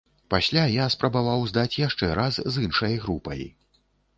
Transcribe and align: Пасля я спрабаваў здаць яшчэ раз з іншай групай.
Пасля 0.33 0.63
я 0.75 0.85
спрабаваў 0.93 1.45
здаць 1.51 1.79
яшчэ 1.81 2.09
раз 2.21 2.41
з 2.57 2.67
іншай 2.67 2.99
групай. 3.05 3.47